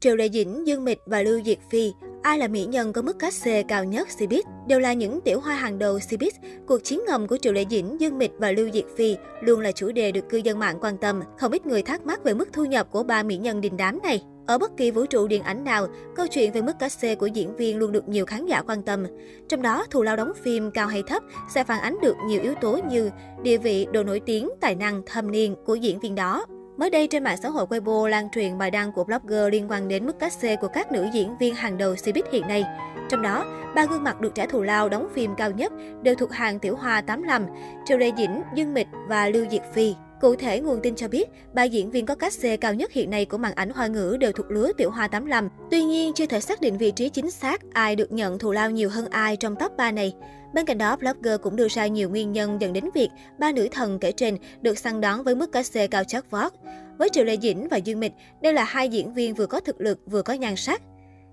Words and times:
Triệu 0.00 0.16
Lệ 0.16 0.28
Dĩnh, 0.28 0.66
Dương 0.66 0.84
Mịch 0.84 1.02
và 1.06 1.22
Lưu 1.22 1.40
Diệt 1.44 1.58
Phi, 1.70 1.92
ai 2.22 2.38
là 2.38 2.48
mỹ 2.48 2.64
nhân 2.64 2.92
có 2.92 3.02
mức 3.02 3.18
cát 3.18 3.34
xê 3.34 3.62
cao 3.62 3.84
nhất 3.84 4.08
Cbiz? 4.18 4.42
Đều 4.66 4.80
là 4.80 4.92
những 4.92 5.20
tiểu 5.20 5.40
hoa 5.40 5.54
hàng 5.54 5.78
đầu 5.78 5.98
Cbiz. 5.98 6.30
Cuộc 6.66 6.84
chiến 6.84 7.00
ngầm 7.06 7.26
của 7.26 7.36
Triệu 7.36 7.52
Lệ 7.52 7.64
Dĩnh, 7.70 8.00
Dương 8.00 8.18
Mịch 8.18 8.30
và 8.38 8.52
Lưu 8.52 8.70
Diệt 8.72 8.84
Phi 8.96 9.16
luôn 9.40 9.60
là 9.60 9.72
chủ 9.72 9.92
đề 9.92 10.12
được 10.12 10.28
cư 10.28 10.38
dân 10.38 10.58
mạng 10.58 10.78
quan 10.80 10.98
tâm. 10.98 11.20
Không 11.38 11.52
ít 11.52 11.66
người 11.66 11.82
thắc 11.82 12.06
mắc 12.06 12.24
về 12.24 12.34
mức 12.34 12.48
thu 12.52 12.64
nhập 12.64 12.88
của 12.90 13.02
ba 13.02 13.22
mỹ 13.22 13.36
nhân 13.36 13.60
đình 13.60 13.76
đám 13.76 13.98
này. 14.02 14.22
Ở 14.46 14.58
bất 14.58 14.76
kỳ 14.76 14.90
vũ 14.90 15.06
trụ 15.06 15.26
điện 15.26 15.42
ảnh 15.42 15.64
nào, 15.64 15.86
câu 16.16 16.26
chuyện 16.26 16.52
về 16.52 16.62
mức 16.62 16.78
cát 16.78 16.92
xê 16.92 17.14
của 17.14 17.26
diễn 17.26 17.56
viên 17.56 17.78
luôn 17.78 17.92
được 17.92 18.08
nhiều 18.08 18.26
khán 18.26 18.46
giả 18.46 18.62
quan 18.62 18.82
tâm. 18.82 19.06
Trong 19.48 19.62
đó, 19.62 19.86
thù 19.90 20.02
lao 20.02 20.16
đóng 20.16 20.32
phim 20.42 20.70
cao 20.70 20.86
hay 20.86 21.02
thấp 21.06 21.22
sẽ 21.54 21.64
phản 21.64 21.80
ánh 21.80 21.96
được 22.02 22.16
nhiều 22.26 22.42
yếu 22.42 22.54
tố 22.60 22.78
như 22.90 23.10
địa 23.42 23.58
vị, 23.58 23.86
độ 23.92 24.02
nổi 24.02 24.20
tiếng, 24.20 24.48
tài 24.60 24.74
năng, 24.74 25.02
thâm 25.06 25.30
niên 25.30 25.54
của 25.64 25.74
diễn 25.74 25.98
viên 25.98 26.14
đó. 26.14 26.46
Mới 26.80 26.90
đây 26.90 27.06
trên 27.06 27.24
mạng 27.24 27.36
xã 27.36 27.48
hội 27.48 27.66
Weibo 27.66 28.06
lan 28.06 28.30
truyền 28.30 28.58
bài 28.58 28.70
đăng 28.70 28.92
của 28.92 29.04
blogger 29.04 29.52
liên 29.52 29.70
quan 29.70 29.88
đến 29.88 30.06
mức 30.06 30.18
cát 30.18 30.32
xê 30.32 30.56
của 30.56 30.68
các 30.68 30.92
nữ 30.92 31.06
diễn 31.12 31.38
viên 31.38 31.54
hàng 31.54 31.78
đầu 31.78 31.94
Cbiz 31.94 32.22
hiện 32.32 32.48
nay. 32.48 32.64
Trong 33.08 33.22
đó, 33.22 33.44
ba 33.74 33.84
gương 33.84 34.04
mặt 34.04 34.20
được 34.20 34.34
trả 34.34 34.46
thù 34.46 34.62
lao 34.62 34.88
đóng 34.88 35.08
phim 35.14 35.34
cao 35.36 35.50
nhất 35.50 35.72
đều 36.02 36.14
thuộc 36.14 36.32
hàng 36.32 36.58
tiểu 36.58 36.76
hoa 36.76 37.00
85, 37.00 37.46
Triệu 37.86 37.98
Lê 37.98 38.12
Dĩnh, 38.16 38.42
Dương 38.54 38.74
Mịch 38.74 38.88
và 39.08 39.28
Lưu 39.28 39.46
Diệt 39.50 39.62
Phi. 39.74 39.94
Cụ 40.20 40.36
thể, 40.36 40.60
nguồn 40.60 40.80
tin 40.82 40.94
cho 40.96 41.08
biết, 41.08 41.28
ba 41.54 41.62
diễn 41.62 41.90
viên 41.90 42.06
có 42.06 42.14
cách 42.14 42.32
xê 42.32 42.56
cao 42.56 42.74
nhất 42.74 42.92
hiện 42.92 43.10
nay 43.10 43.24
của 43.24 43.38
màn 43.38 43.54
ảnh 43.54 43.70
hoa 43.70 43.86
ngữ 43.86 44.16
đều 44.20 44.32
thuộc 44.32 44.50
lứa 44.50 44.72
tiểu 44.76 44.90
hoa 44.90 45.08
85. 45.08 45.48
Tuy 45.70 45.82
nhiên, 45.82 46.12
chưa 46.14 46.26
thể 46.26 46.40
xác 46.40 46.60
định 46.60 46.78
vị 46.78 46.90
trí 46.90 47.08
chính 47.08 47.30
xác 47.30 47.60
ai 47.72 47.96
được 47.96 48.12
nhận 48.12 48.38
thù 48.38 48.52
lao 48.52 48.70
nhiều 48.70 48.90
hơn 48.90 49.06
ai 49.10 49.36
trong 49.36 49.56
top 49.56 49.76
3 49.76 49.90
này. 49.90 50.14
Bên 50.54 50.66
cạnh 50.66 50.78
đó, 50.78 50.96
blogger 50.96 51.40
cũng 51.42 51.56
đưa 51.56 51.68
ra 51.68 51.86
nhiều 51.86 52.10
nguyên 52.10 52.32
nhân 52.32 52.60
dẫn 52.60 52.72
đến 52.72 52.84
việc 52.94 53.08
ba 53.38 53.52
nữ 53.52 53.68
thần 53.72 53.98
kể 53.98 54.12
trên 54.12 54.36
được 54.60 54.78
săn 54.78 55.00
đón 55.00 55.22
với 55.22 55.34
mức 55.34 55.52
cát 55.52 55.66
xê 55.66 55.86
cao 55.86 56.04
chót 56.04 56.24
vót. 56.30 56.52
Với 56.98 57.08
Triệu 57.08 57.24
Lê 57.24 57.36
Dĩnh 57.36 57.68
và 57.68 57.76
Dương 57.76 58.00
Mịch, 58.00 58.12
đây 58.42 58.52
là 58.52 58.64
hai 58.64 58.88
diễn 58.88 59.14
viên 59.14 59.34
vừa 59.34 59.46
có 59.46 59.60
thực 59.60 59.80
lực 59.80 59.98
vừa 60.06 60.22
có 60.22 60.32
nhan 60.32 60.56
sắc. 60.56 60.82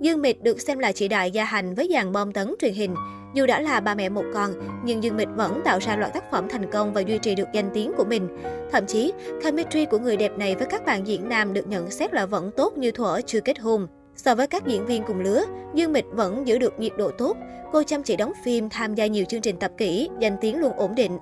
Dương 0.00 0.22
Mịch 0.22 0.42
được 0.42 0.60
xem 0.60 0.78
là 0.78 0.92
chị 0.92 1.08
đại 1.08 1.30
gia 1.30 1.44
hành 1.44 1.74
với 1.74 1.88
dàn 1.92 2.12
bom 2.12 2.32
tấn 2.32 2.54
truyền 2.60 2.74
hình. 2.74 2.94
Dù 3.34 3.46
đã 3.46 3.60
là 3.60 3.80
ba 3.80 3.94
mẹ 3.94 4.08
một 4.08 4.24
con, 4.34 4.50
nhưng 4.84 5.02
Dương 5.02 5.16
Mịch 5.16 5.28
vẫn 5.36 5.60
tạo 5.64 5.78
ra 5.78 5.96
loạt 5.96 6.14
tác 6.14 6.30
phẩm 6.30 6.48
thành 6.48 6.70
công 6.70 6.92
và 6.92 7.00
duy 7.00 7.18
trì 7.18 7.34
được 7.34 7.48
danh 7.54 7.70
tiếng 7.74 7.92
của 7.96 8.04
mình. 8.04 8.28
Thậm 8.72 8.86
chí, 8.86 9.12
chemistry 9.42 9.84
của 9.84 9.98
người 9.98 10.16
đẹp 10.16 10.38
này 10.38 10.54
với 10.54 10.66
các 10.66 10.84
bạn 10.84 11.06
diễn 11.06 11.28
nam 11.28 11.52
được 11.52 11.68
nhận 11.68 11.90
xét 11.90 12.14
là 12.14 12.26
vẫn 12.26 12.50
tốt 12.56 12.78
như 12.78 12.90
thuở 12.90 13.20
chưa 13.26 13.40
kết 13.40 13.58
hôn. 13.58 13.86
So 14.16 14.34
với 14.34 14.46
các 14.46 14.66
diễn 14.66 14.86
viên 14.86 15.02
cùng 15.02 15.20
lứa, 15.20 15.44
Dương 15.74 15.92
Mịch 15.92 16.06
vẫn 16.10 16.46
giữ 16.46 16.58
được 16.58 16.80
nhiệt 16.80 16.92
độ 16.98 17.10
tốt. 17.10 17.36
Cô 17.72 17.82
chăm 17.82 18.02
chỉ 18.02 18.16
đóng 18.16 18.32
phim, 18.44 18.68
tham 18.68 18.94
gia 18.94 19.06
nhiều 19.06 19.24
chương 19.28 19.40
trình 19.40 19.56
tập 19.56 19.72
kỹ, 19.76 20.08
danh 20.18 20.36
tiếng 20.40 20.60
luôn 20.60 20.72
ổn 20.72 20.94
định. 20.94 21.18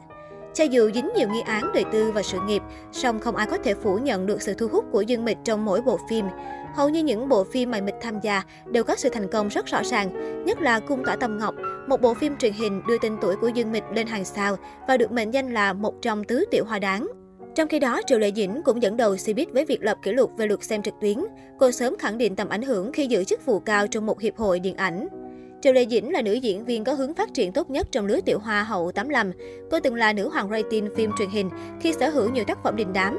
Cho 0.59 0.64
dù 0.64 0.91
dính 0.95 1.11
nhiều 1.17 1.28
nghi 1.28 1.41
án 1.41 1.70
đời 1.75 1.84
tư 1.92 2.11
và 2.11 2.23
sự 2.23 2.39
nghiệp, 2.47 2.62
song 2.92 3.20
không 3.20 3.37
ai 3.37 3.47
có 3.47 3.59
thể 3.59 3.75
phủ 3.75 3.98
nhận 3.98 4.27
được 4.27 4.42
sự 4.42 4.55
thu 4.55 4.69
hút 4.69 4.84
của 4.92 5.03
Dương 5.03 5.25
Mịch 5.25 5.37
trong 5.45 5.65
mỗi 5.65 5.83
bộ 5.83 5.98
phim. 6.11 6.25
Hầu 6.75 6.89
như 6.89 7.03
những 7.03 7.28
bộ 7.28 7.45
phim 7.45 7.70
mà 7.70 7.81
Mịch 7.81 7.95
tham 8.00 8.20
gia 8.23 8.42
đều 8.67 8.84
có 8.84 8.97
sự 8.97 9.09
thành 9.09 9.28
công 9.28 9.48
rất 9.48 9.67
rõ 9.67 9.83
ràng, 9.84 10.45
nhất 10.45 10.61
là 10.61 10.81
Cung 10.81 11.05
tỏa 11.05 11.17
tâm 11.17 11.39
ngọc, 11.39 11.55
một 11.89 12.00
bộ 12.00 12.15
phim 12.15 12.37
truyền 12.37 12.53
hình 12.53 12.83
đưa 12.89 12.98
tên 12.98 13.17
tuổi 13.20 13.37
của 13.37 13.48
Dương 13.48 13.73
Mịch 13.73 13.84
lên 13.95 14.06
hàng 14.06 14.25
sao 14.25 14.56
và 14.89 14.97
được 14.97 15.12
mệnh 15.12 15.31
danh 15.31 15.55
là 15.55 15.73
một 15.73 15.95
trong 16.03 16.25
tứ 16.25 16.45
tiểu 16.50 16.65
hoa 16.65 16.78
đáng. 16.78 17.06
Trong 17.55 17.69
khi 17.69 17.78
đó, 17.78 18.00
Triệu 18.06 18.19
Lệ 18.19 18.33
Dĩnh 18.37 18.62
cũng 18.65 18.83
dẫn 18.83 18.97
đầu 18.97 19.15
Cbiz 19.15 19.47
với 19.53 19.65
việc 19.65 19.83
lập 19.83 19.98
kỷ 20.03 20.12
lục 20.12 20.31
về 20.37 20.47
lượt 20.47 20.65
xem 20.65 20.83
trực 20.83 20.95
tuyến. 21.00 21.19
Cô 21.59 21.70
sớm 21.70 21.97
khẳng 21.98 22.19
định 22.19 22.37
tầm 22.37 22.48
ảnh 22.48 22.62
hưởng 22.62 22.93
khi 22.93 23.06
giữ 23.06 23.25
chức 23.25 23.47
vụ 23.47 23.61
cao 23.61 23.87
trong 23.87 24.06
một 24.06 24.20
hiệp 24.20 24.37
hội 24.37 24.61
điện 24.61 24.77
ảnh. 24.77 25.09
Triệu 25.62 25.73
Lệ 25.73 25.87
Dĩnh 25.91 26.12
là 26.12 26.23
nữ 26.23 26.33
diễn 26.33 26.64
viên 26.64 26.84
có 26.84 26.92
hướng 26.92 27.14
phát 27.14 27.34
triển 27.34 27.53
tốt 27.53 27.70
nhất 27.70 27.87
trong 27.91 28.06
lứa 28.06 28.20
tiểu 28.20 28.39
hoa 28.39 28.62
hậu 28.62 28.92
85. 28.92 29.33
Cô 29.70 29.81
từng 29.81 29.95
là 29.95 30.12
nữ 30.12 30.28
hoàng 30.28 30.50
rating 30.50 30.89
phim 30.97 31.11
truyền 31.19 31.31
hình 31.31 31.50
khi 31.81 31.92
sở 31.92 32.09
hữu 32.09 32.31
nhiều 32.31 32.45
tác 32.45 32.62
phẩm 32.62 32.77
đình 32.77 32.92
đám. 32.92 33.19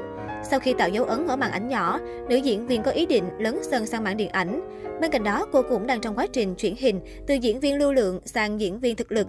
Sau 0.50 0.60
khi 0.60 0.72
tạo 0.72 0.88
dấu 0.88 1.04
ấn 1.04 1.26
ở 1.26 1.36
màn 1.36 1.50
ảnh 1.50 1.68
nhỏ, 1.68 1.98
nữ 2.28 2.36
diễn 2.36 2.66
viên 2.66 2.82
có 2.82 2.90
ý 2.90 3.06
định 3.06 3.24
lấn 3.38 3.58
sân 3.62 3.86
sang 3.86 4.04
mảng 4.04 4.16
điện 4.16 4.28
ảnh. 4.28 4.60
Bên 5.00 5.10
cạnh 5.10 5.24
đó, 5.24 5.46
cô 5.52 5.62
cũng 5.62 5.86
đang 5.86 6.00
trong 6.00 6.18
quá 6.18 6.26
trình 6.32 6.54
chuyển 6.54 6.76
hình 6.76 7.00
từ 7.26 7.34
diễn 7.34 7.60
viên 7.60 7.78
lưu 7.78 7.92
lượng 7.92 8.20
sang 8.24 8.60
diễn 8.60 8.80
viên 8.80 8.96
thực 8.96 9.12
lực. 9.12 9.26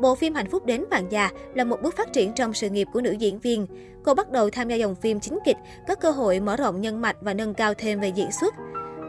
Bộ 0.00 0.14
phim 0.14 0.34
Hạnh 0.34 0.50
phúc 0.50 0.66
đến 0.66 0.84
vàng 0.90 1.06
già 1.10 1.30
là 1.54 1.64
một 1.64 1.82
bước 1.82 1.96
phát 1.96 2.12
triển 2.12 2.32
trong 2.32 2.54
sự 2.54 2.70
nghiệp 2.70 2.88
của 2.92 3.00
nữ 3.00 3.12
diễn 3.12 3.38
viên. 3.38 3.66
Cô 4.04 4.14
bắt 4.14 4.30
đầu 4.30 4.50
tham 4.50 4.68
gia 4.68 4.76
dòng 4.76 4.94
phim 4.94 5.20
chính 5.20 5.38
kịch, 5.44 5.56
có 5.88 5.94
cơ 5.94 6.10
hội 6.10 6.40
mở 6.40 6.56
rộng 6.56 6.80
nhân 6.80 7.00
mạch 7.00 7.16
và 7.20 7.34
nâng 7.34 7.54
cao 7.54 7.74
thêm 7.74 8.00
về 8.00 8.08
diễn 8.08 8.28
xuất. 8.40 8.54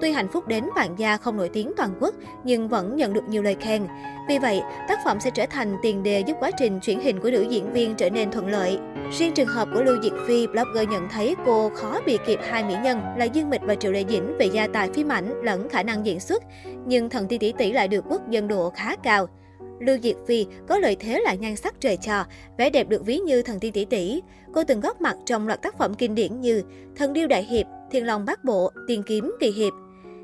Tuy 0.01 0.11
hạnh 0.11 0.27
phúc 0.27 0.47
đến 0.47 0.65
vạn 0.75 0.95
gia 0.97 1.17
không 1.17 1.37
nổi 1.37 1.49
tiếng 1.49 1.71
toàn 1.77 1.89
quốc, 1.99 2.15
nhưng 2.43 2.67
vẫn 2.67 2.95
nhận 2.95 3.13
được 3.13 3.23
nhiều 3.29 3.43
lời 3.43 3.55
khen. 3.59 3.87
Vì 4.27 4.39
vậy, 4.39 4.61
tác 4.87 4.99
phẩm 5.05 5.19
sẽ 5.19 5.29
trở 5.29 5.45
thành 5.45 5.77
tiền 5.81 6.03
đề 6.03 6.19
giúp 6.19 6.37
quá 6.39 6.51
trình 6.59 6.79
chuyển 6.79 6.99
hình 6.99 7.19
của 7.19 7.31
nữ 7.31 7.45
diễn 7.49 7.73
viên 7.73 7.95
trở 7.95 8.09
nên 8.09 8.31
thuận 8.31 8.47
lợi. 8.47 8.79
Riêng 9.11 9.33
trường 9.33 9.47
hợp 9.47 9.67
của 9.73 9.83
Lưu 9.83 9.97
Diệt 10.03 10.13
Phi, 10.27 10.47
blogger 10.47 10.89
nhận 10.89 11.09
thấy 11.09 11.35
cô 11.45 11.69
khó 11.75 11.99
bị 12.05 12.17
kịp 12.25 12.39
hai 12.43 12.63
mỹ 12.63 12.73
nhân 12.83 13.01
là 13.17 13.25
Dương 13.25 13.49
Mịch 13.49 13.61
và 13.63 13.75
Triệu 13.75 13.91
Lệ 13.91 14.03
Dĩnh 14.09 14.37
về 14.37 14.45
gia 14.45 14.67
tài 14.67 14.89
phim 14.93 15.11
ảnh 15.11 15.41
lẫn 15.43 15.69
khả 15.69 15.83
năng 15.83 16.05
diễn 16.05 16.19
xuất, 16.19 16.43
nhưng 16.85 17.09
thần 17.09 17.27
tiên 17.27 17.39
tỷ 17.39 17.51
tỷ 17.51 17.71
lại 17.71 17.87
được 17.87 18.05
quốc 18.09 18.29
dân 18.29 18.47
độ 18.47 18.69
khá 18.69 18.95
cao. 18.95 19.27
Lưu 19.79 19.97
Diệt 20.03 20.15
Phi 20.27 20.45
có 20.67 20.77
lợi 20.77 20.95
thế 20.99 21.21
là 21.25 21.33
nhan 21.33 21.55
sắc 21.55 21.75
trời 21.79 21.97
trò, 21.97 22.25
vẻ 22.57 22.69
đẹp 22.69 22.89
được 22.89 23.05
ví 23.05 23.17
như 23.17 23.41
thần 23.41 23.59
tiên 23.59 23.71
tỷ 23.71 23.85
tỷ. 23.85 24.21
Cô 24.53 24.63
từng 24.63 24.79
góp 24.79 25.01
mặt 25.01 25.17
trong 25.25 25.47
loạt 25.47 25.61
tác 25.61 25.77
phẩm 25.77 25.93
kinh 25.93 26.15
điển 26.15 26.41
như 26.41 26.63
Thần 26.95 27.13
điêu 27.13 27.27
đại 27.27 27.43
hiệp, 27.43 27.65
Thiên 27.91 28.05
long 28.05 28.25
bát 28.25 28.43
bộ, 28.43 28.71
Tiên 28.87 29.03
kiếm 29.07 29.35
kỳ 29.39 29.51
hiệp. 29.51 29.73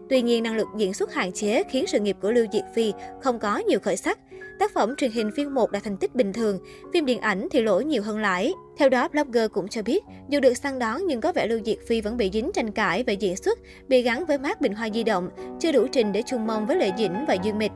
Tuy 0.10 0.22
nhiên, 0.22 0.44
năng 0.44 0.56
lực 0.56 0.68
diễn 0.78 0.94
xuất 0.94 1.14
hạn 1.14 1.32
chế 1.32 1.64
khiến 1.70 1.88
sự 1.88 2.00
nghiệp 2.00 2.18
của 2.22 2.32
Lưu 2.32 2.46
Diệc 2.54 2.64
Phi 2.76 2.94
không 3.22 3.40
có 3.40 3.58
nhiều 3.58 3.80
khởi 3.80 3.98
sắc. 3.98 4.20
Tác 4.60 4.74
phẩm 4.74 4.96
truyền 4.96 5.12
hình 5.12 5.32
phiên 5.36 5.54
1 5.54 5.72
đạt 5.72 5.84
thành 5.84 5.98
tích 5.98 6.16
bình 6.16 6.34
thường, 6.34 6.60
phim 6.94 7.06
điện 7.06 7.20
ảnh 7.20 7.48
thì 7.52 7.62
lỗ 7.62 7.80
nhiều 7.80 8.04
hơn 8.04 8.20
lãi. 8.20 8.54
Theo 8.78 8.90
đó, 8.90 9.08
blogger 9.08 9.52
cũng 9.52 9.68
cho 9.68 9.82
biết, 9.82 10.04
dù 10.30 10.40
được 10.40 10.54
săn 10.54 10.80
đón 10.80 11.02
nhưng 11.08 11.22
có 11.22 11.32
vẻ 11.32 11.48
Lưu 11.48 11.60
Diệc 11.66 11.88
Phi 11.88 12.02
vẫn 12.02 12.18
bị 12.18 12.30
dính 12.34 12.52
tranh 12.54 12.72
cãi 12.72 13.04
về 13.04 13.14
diễn 13.14 13.36
xuất, 13.36 13.60
bị 13.88 14.02
gắn 14.02 14.26
với 14.26 14.38
mát 14.38 14.62
bình 14.62 14.74
hoa 14.74 14.90
di 14.94 15.04
động, 15.04 15.30
chưa 15.60 15.72
đủ 15.72 15.88
trình 15.92 16.12
để 16.12 16.24
chung 16.26 16.48
mong 16.48 16.66
với 16.66 16.78
Lệ 16.78 16.92
Dĩnh 16.98 17.26
và 17.28 17.34
Dương 17.34 17.58
Mịch. 17.58 17.72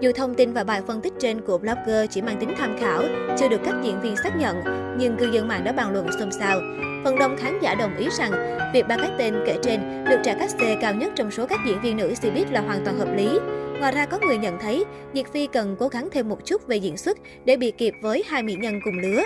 Dù 0.00 0.12
thông 0.12 0.34
tin 0.34 0.52
và 0.52 0.64
bài 0.64 0.82
phân 0.86 1.00
tích 1.00 1.12
trên 1.18 1.40
của 1.40 1.58
blogger 1.58 2.10
chỉ 2.10 2.22
mang 2.22 2.36
tính 2.40 2.52
tham 2.58 2.76
khảo, 2.80 3.02
chưa 3.38 3.48
được 3.48 3.60
các 3.64 3.74
diễn 3.84 4.00
viên 4.00 4.16
xác 4.16 4.36
nhận, 4.36 4.56
nhưng 4.98 5.16
cư 5.16 5.30
dân 5.32 5.48
mạng 5.48 5.64
đã 5.64 5.72
bàn 5.72 5.92
luận 5.92 6.06
xôn 6.18 6.32
xao. 6.32 6.60
Phần 7.04 7.18
đông 7.18 7.36
khán 7.36 7.58
giả 7.62 7.74
đồng 7.74 7.96
ý 7.96 8.08
rằng 8.18 8.32
việc 8.74 8.88
ba 8.88 8.96
cái 8.96 9.10
tên 9.18 9.34
kể 9.46 9.58
trên 9.62 10.04
được 10.04 10.20
trả 10.24 10.34
cách 10.34 10.50
xê 10.50 10.76
cao 10.80 10.94
nhất 10.94 11.12
trong 11.16 11.30
số 11.30 11.46
các 11.46 11.60
diễn 11.66 11.80
viên 11.80 11.96
nữ 11.96 12.12
Cbiz 12.20 12.52
là 12.52 12.60
hoàn 12.60 12.84
toàn 12.84 12.98
hợp 12.98 13.14
lý. 13.16 13.38
Ngoài 13.80 13.92
ra 13.92 14.06
có 14.06 14.18
người 14.18 14.38
nhận 14.38 14.58
thấy 14.58 14.84
nhiệt 15.12 15.26
Phi 15.32 15.46
cần 15.46 15.76
cố 15.78 15.88
gắng 15.88 16.08
thêm 16.12 16.28
một 16.28 16.38
chút 16.44 16.66
về 16.66 16.76
diễn 16.76 16.96
xuất 16.96 17.18
để 17.44 17.56
bị 17.56 17.70
kịp 17.70 17.94
với 18.02 18.24
hai 18.26 18.42
mỹ 18.42 18.54
nhân 18.54 18.80
cùng 18.84 18.98
lứa. 18.98 19.22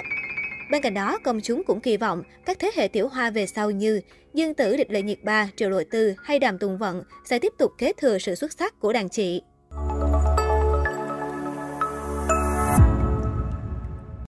Bên 0.71 0.83
cạnh 0.83 0.95
đó, 0.95 1.19
công 1.25 1.41
chúng 1.41 1.63
cũng 1.65 1.81
kỳ 1.81 1.97
vọng 1.97 2.23
các 2.45 2.59
thế 2.61 2.71
hệ 2.75 2.89
tiểu 2.89 3.09
hoa 3.09 3.31
về 3.31 3.47
sau 3.47 3.71
như 3.71 4.01
Dương 4.35 4.55
Tử 4.55 4.77
Địch 4.77 4.91
Lệ 4.91 5.03
Nhiệt 5.03 5.19
Ba, 5.23 5.49
Triệu 5.57 5.71
lội 5.71 5.85
Tư 5.85 6.15
hay 6.23 6.39
Đàm 6.39 6.59
Tùng 6.59 6.79
Vận 6.79 7.03
sẽ 7.25 7.39
tiếp 7.39 7.53
tục 7.59 7.73
kế 7.79 7.93
thừa 7.93 8.19
sự 8.19 8.35
xuất 8.35 8.53
sắc 8.53 8.81
của 8.81 8.93
đàn 8.93 9.09
chị. 9.09 9.43